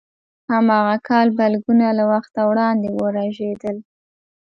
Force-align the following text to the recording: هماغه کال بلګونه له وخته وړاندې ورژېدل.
هماغه 0.51 0.95
کال 1.07 1.27
بلګونه 1.39 1.87
له 1.97 2.03
وخته 2.13 2.39
وړاندې 2.49 2.89
ورژېدل. 3.01 3.77